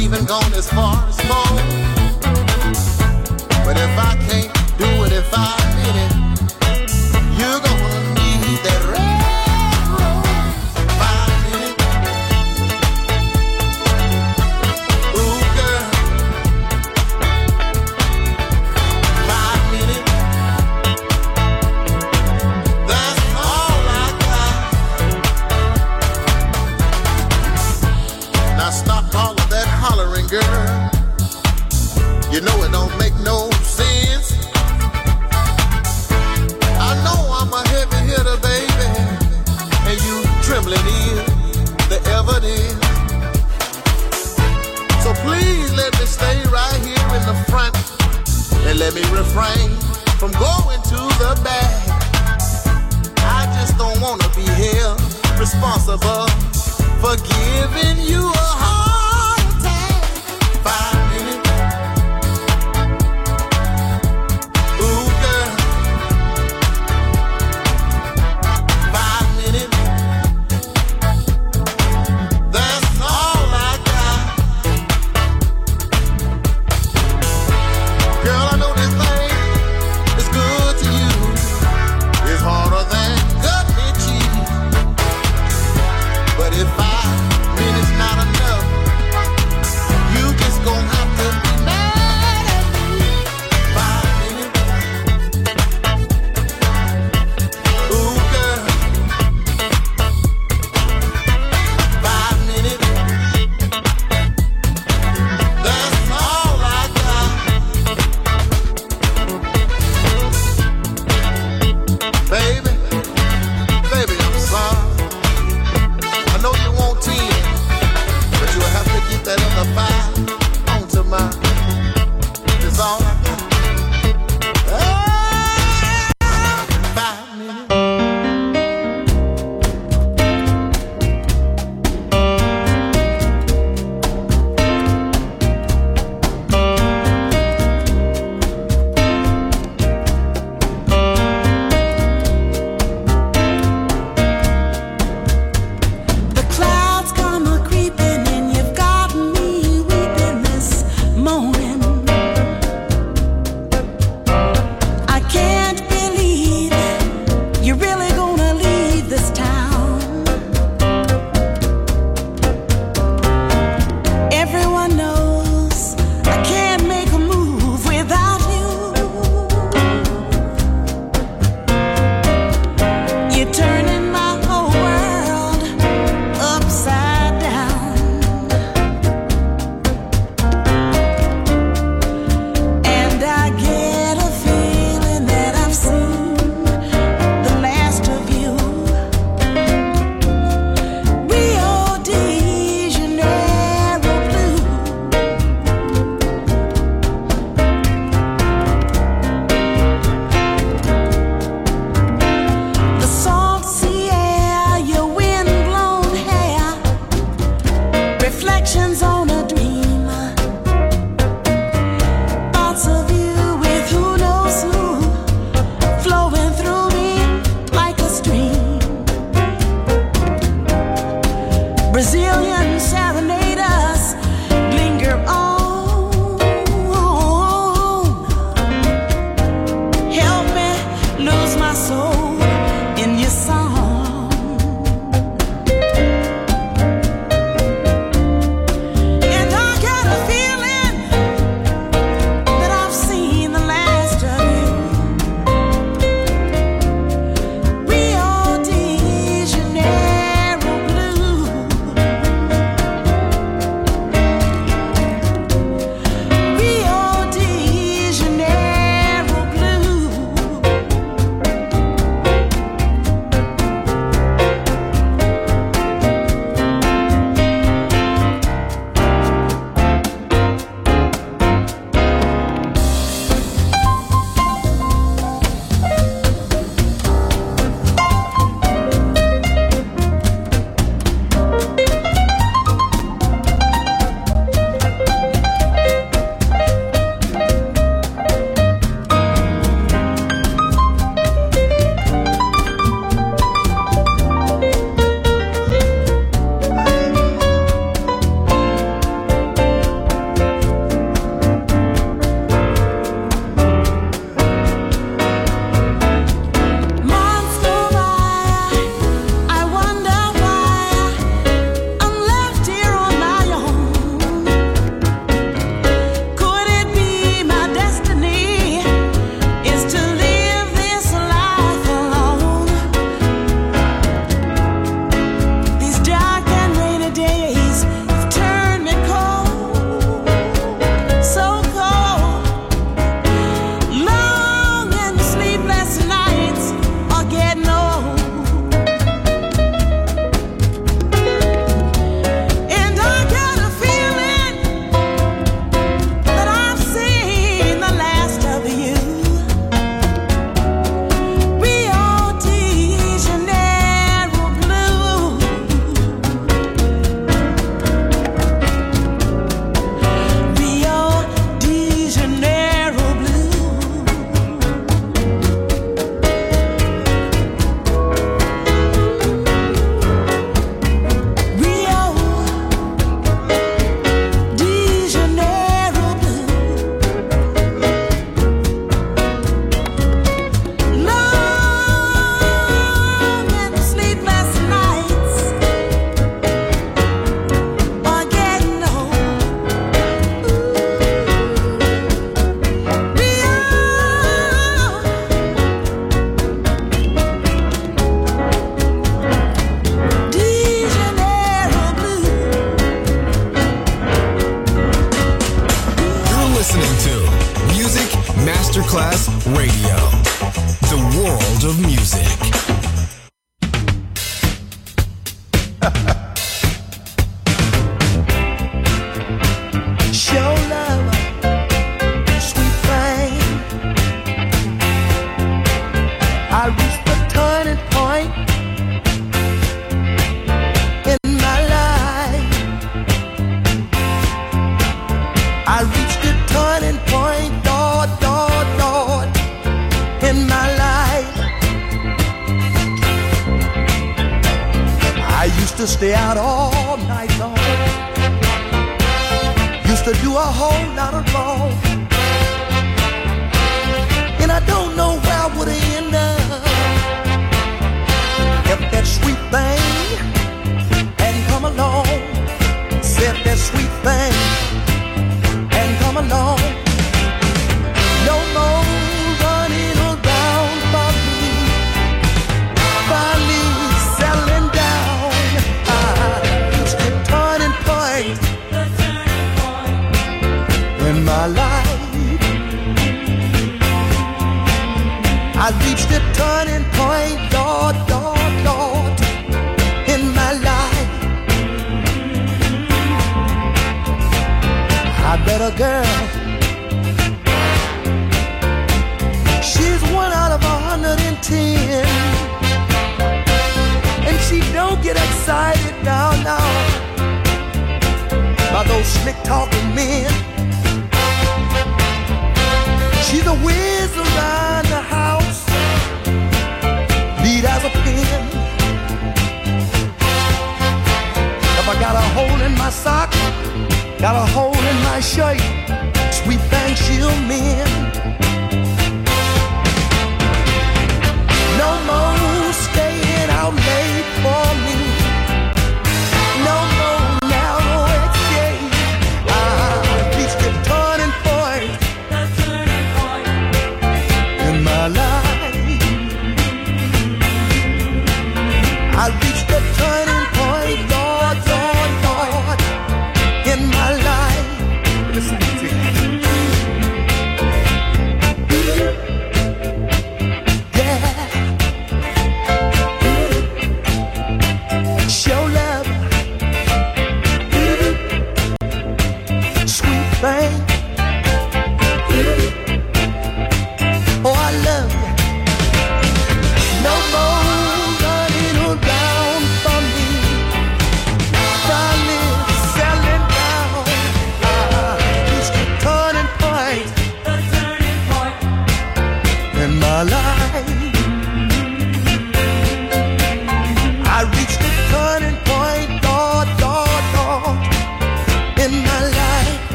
[0.00, 1.56] even gone as far as home.
[3.64, 6.19] But if I can't do it, if I did it.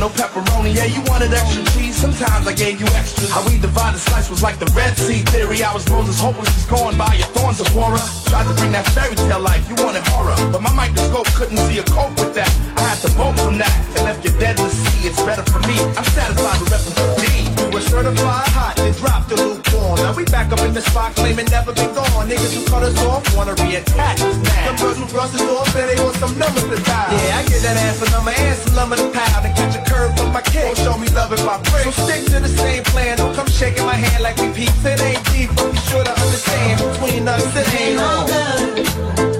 [0.00, 0.74] no pepperoni.
[0.74, 1.94] Yeah, you wanted extra cheese.
[1.94, 2.86] Sometimes I gave you.
[3.28, 5.62] How we divided slice was like the Red Sea theory.
[5.62, 5.84] I was
[6.18, 6.64] hopeless
[6.96, 8.00] by your thorns of horror.
[8.26, 9.68] Tried to bring that fairy tale life.
[9.68, 12.50] You wanted horror, but my microscope couldn't see a cope with that.
[12.76, 14.56] I had to from that and you dead.
[14.58, 15.76] It's better for me.
[15.96, 17.49] I'm satisfied with representing me
[17.80, 19.96] was certified hot, then dropped the lukewarm.
[19.96, 22.28] Now we back up in the spot, claiming never been gone.
[22.28, 24.66] Niggas who cut us off wanna reattach now.
[24.66, 27.10] Some girls who brush us off and they want some numbers to die.
[27.10, 29.42] Yeah, I get that ass a number and some lumber to pile.
[29.42, 31.84] to catch a curve from my kid, show me love if I break.
[31.88, 34.84] So stick to the same plan, don't come shaking my hand like we peeps.
[34.84, 39.39] It ain't deep, but be sure to understand between us it ain't no good.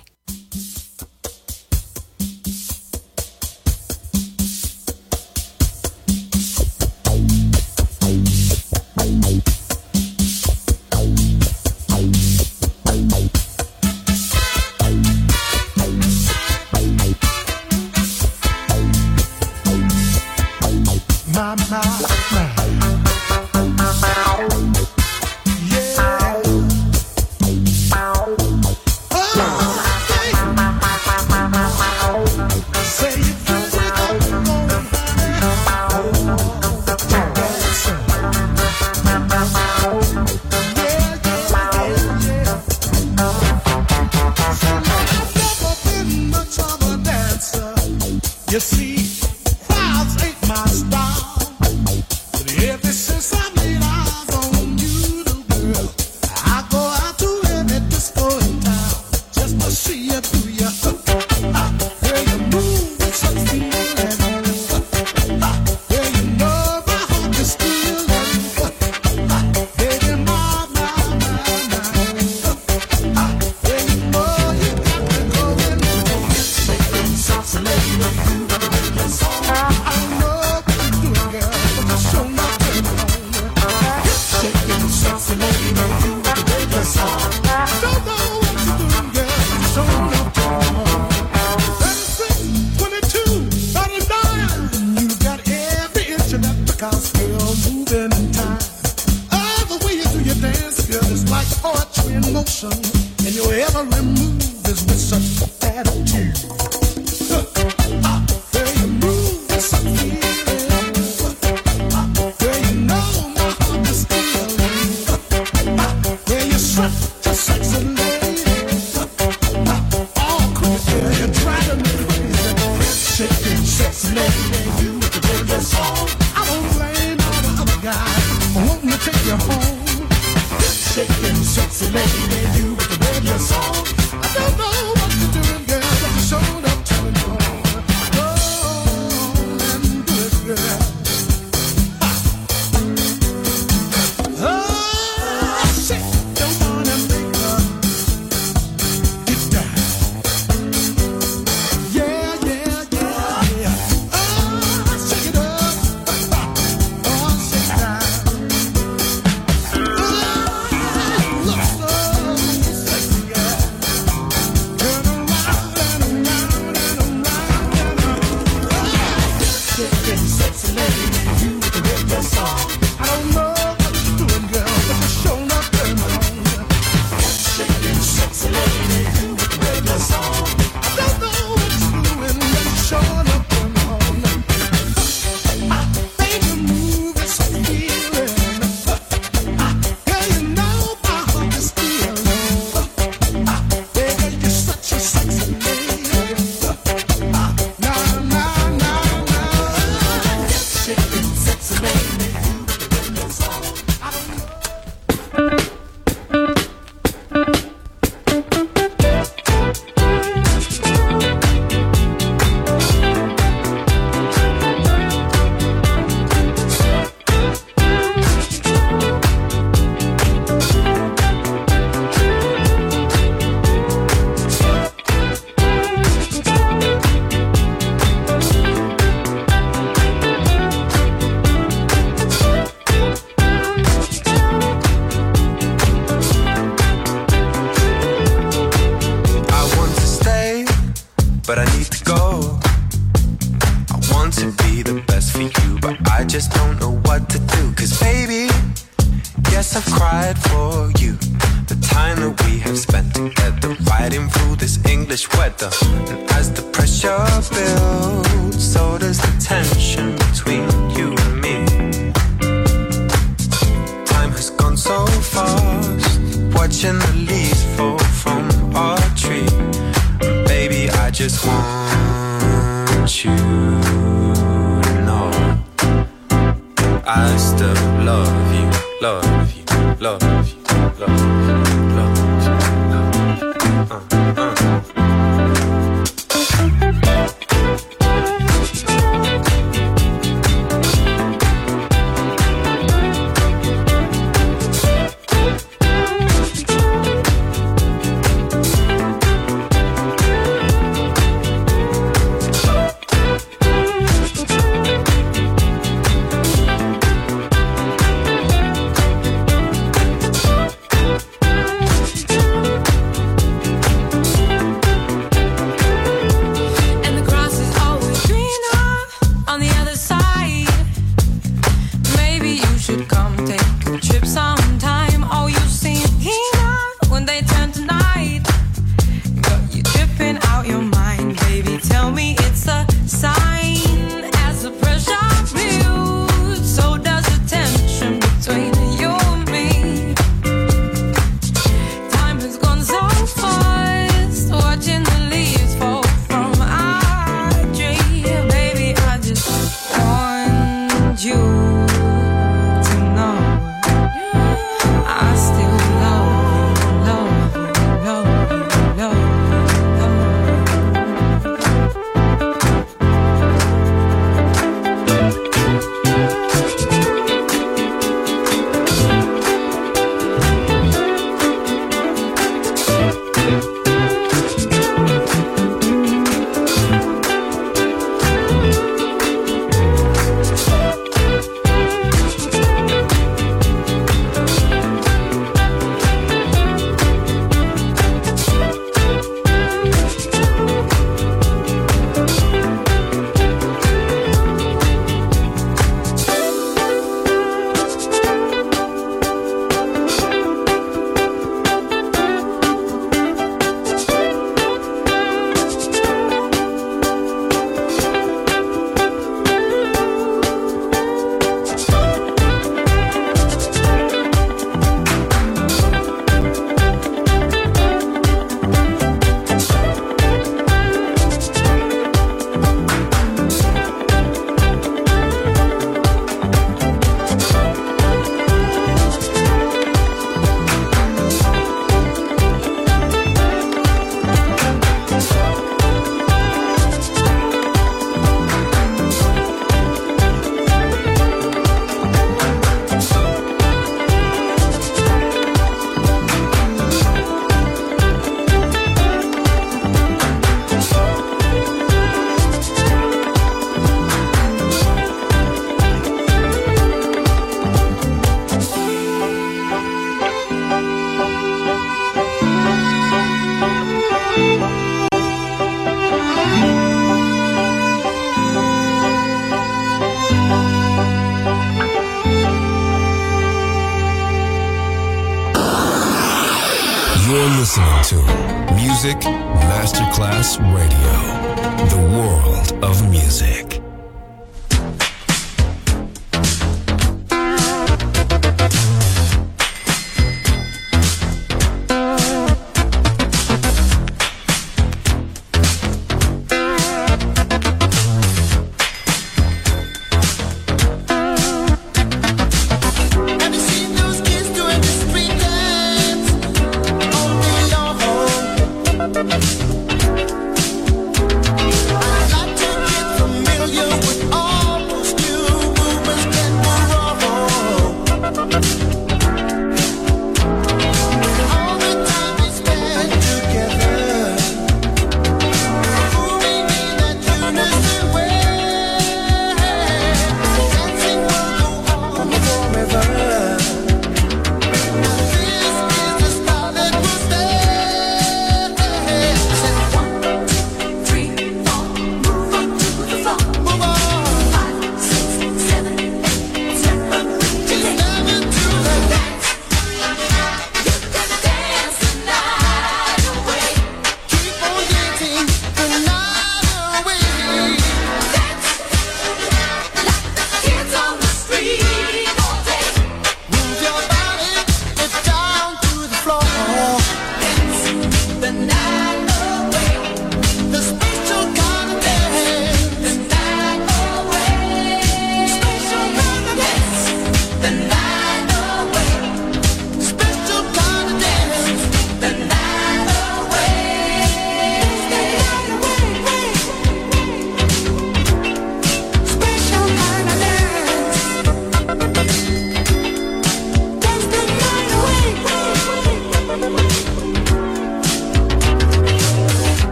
[480.41, 481.00] Express Radio.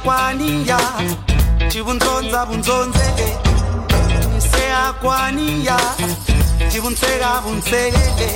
[0.00, 0.78] akwaniya
[1.68, 3.06] chibunzonza bunzonze
[4.26, 5.76] unise akwaniya
[6.70, 8.28] chibunseka bunseke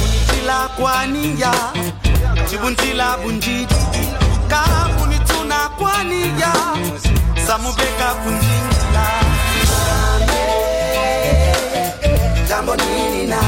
[0.00, 1.52] unitila kwaniya
[2.50, 3.74] chibuntila bunjiti
[4.48, 6.52] kabunitsuna kwaniya
[7.46, 9.06] samubeka kunjinila
[12.48, 13.40] jambo nini na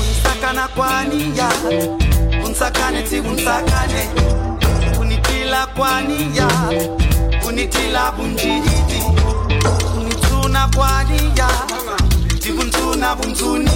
[0.00, 1.48] unisakana kwaniya
[2.46, 4.08] unsakane ti unsakane
[5.00, 6.48] unitila kwaniya
[7.48, 9.02] unitila bunjididi
[9.96, 11.48] unituna kwaniya
[12.42, 13.70] tibuntuna bunzuni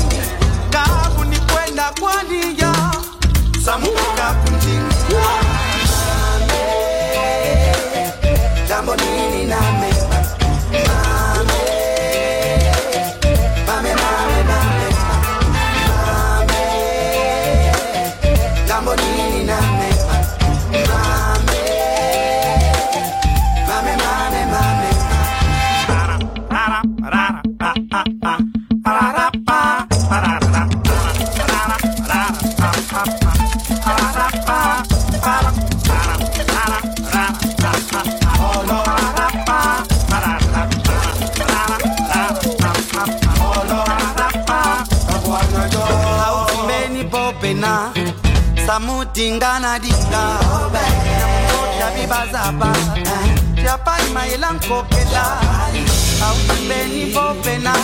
[0.71, 2.73] kabunikwenda kwaniya
[3.65, 5.27] samuka kunjingia
[8.73, 9.92] tamborini na me
[49.15, 50.25] dingana dinga
[51.79, 52.73] tabibazaba
[53.65, 55.25] japan maelankokela
[56.29, 57.75] aupeni popena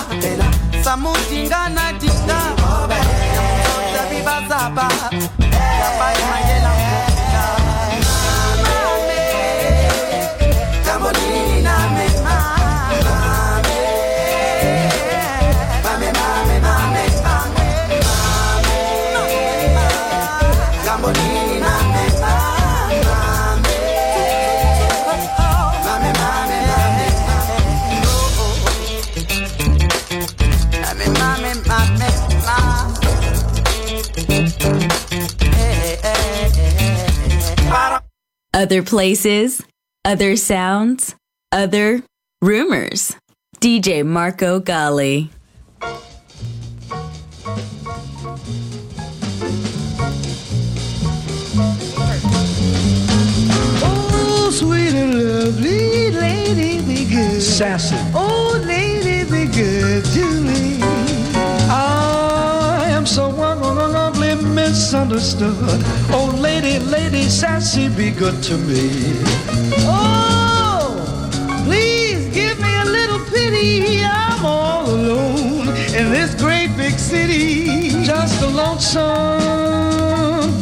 [0.85, 2.41] samu dingana dinga
[3.95, 4.89] tabibazaba
[5.81, 6.78] japan maelankokela
[38.59, 39.63] Other places,
[40.05, 41.15] other sounds,
[41.53, 42.03] other
[42.43, 43.15] rumors.
[43.61, 45.31] DJ Marco Gally.
[53.81, 57.41] Oh, sweet and lovely lady, be good.
[57.41, 57.95] Sassy.
[58.13, 60.81] Oh, lady, be good to me.
[61.71, 64.08] I am so wonderfully oh, oh, oh,
[64.69, 65.81] misunderstood.
[66.13, 69.15] Oh, lady, lady, sassy, be good to me.
[69.89, 70.93] Oh,
[71.65, 74.05] please give me a little pity.
[74.05, 78.05] I'm all alone in this great big city.
[78.05, 79.41] Just a lonesome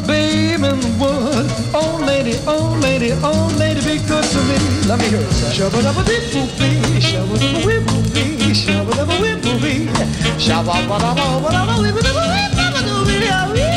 [0.06, 1.46] babe in the wood.
[1.74, 4.56] Oh, lady, oh, lady, oh, lady, be good to me.
[4.86, 5.32] Let me hear it.
[5.32, 5.56] Sassy.
[5.58, 6.24] Shabba dabba dip
[6.58, 9.90] bee, shabba dabba whip bee, shabba dabba whip bee,
[10.38, 13.75] shabba dabba dabba dabba whip dabba whip dabba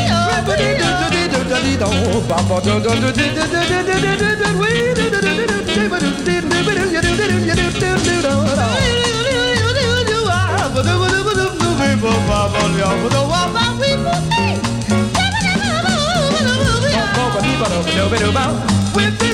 [18.92, 19.29] with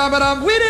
[0.00, 0.69] da ba da.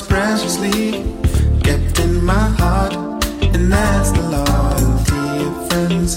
[0.00, 1.04] One preciously
[1.62, 2.94] kept in my heart,
[3.54, 6.16] and that's the loyalty of friends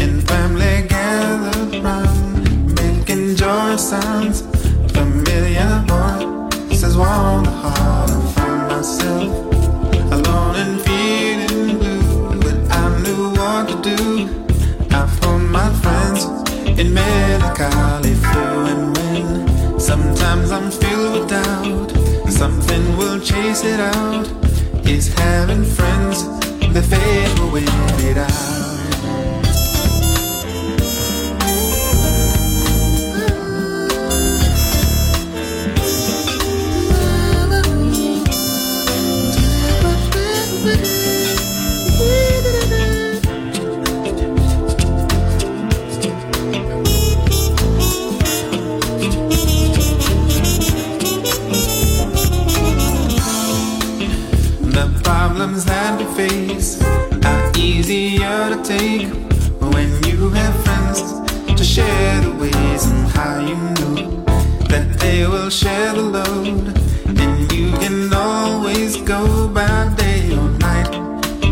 [0.00, 4.42] and family gathered round, making joy sounds.
[4.92, 8.10] Familiar voices warm the heart.
[8.10, 9.30] I found myself
[10.12, 14.28] alone and feeling blue, but I knew what to do.
[14.90, 16.24] I phoned my friends
[16.78, 18.14] in melancholy
[18.72, 22.01] and when sometimes I'm filled with doubt,
[22.42, 24.26] something will chase it out.
[24.84, 26.24] Is having friends,
[26.74, 27.68] the fate will win
[28.10, 28.61] it out.
[56.52, 59.08] Are easier to take
[59.72, 61.00] when you have friends
[61.58, 64.22] to share the ways and how you know
[64.68, 66.76] that they will share the load.
[67.18, 70.92] And you can always go by day or night.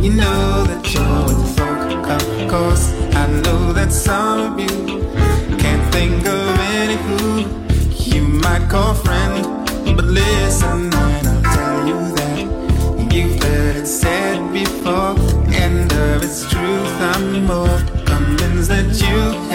[0.05, 2.93] You know that you're with folk, of course.
[3.15, 5.01] I know that some of you
[5.57, 7.47] can't think of any who
[8.05, 9.47] you might call friend.
[9.97, 10.91] But listen,
[17.51, 19.50] move, that means that you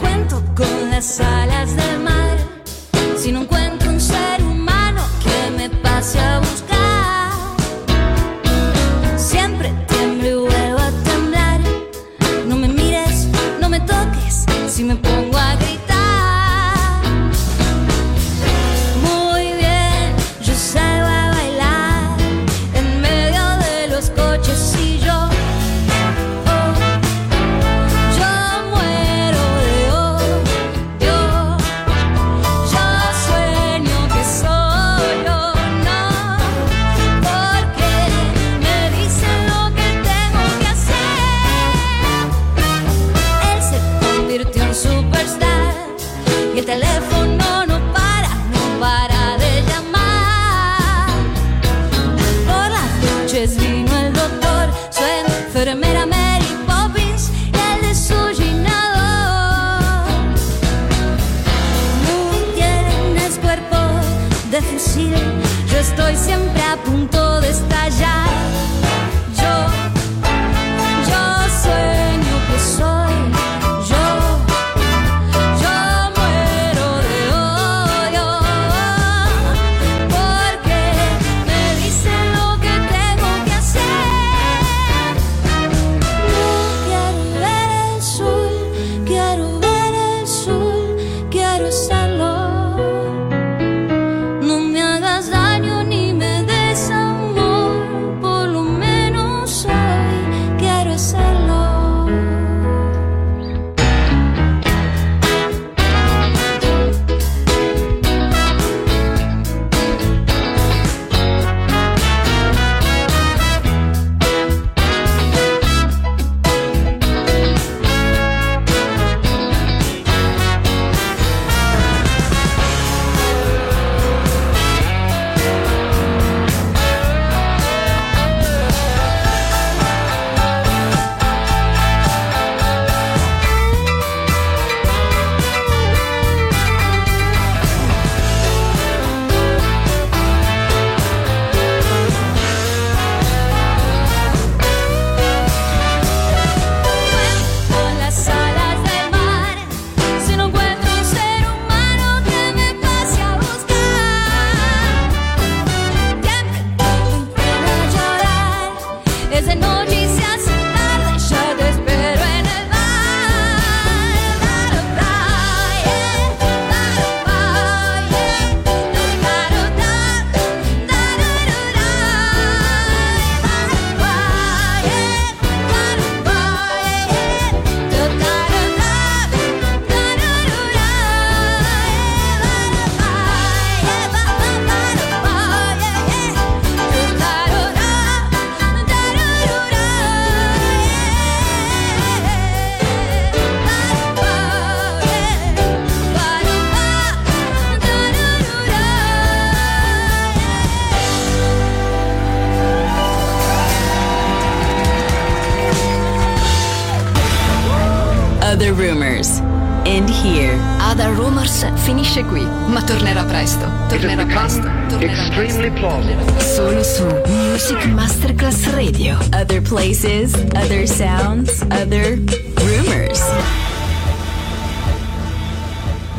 [0.00, 2.38] Cuento con las alas del mar,
[3.18, 6.75] si no encuentro un ser humano que me pase a buscar.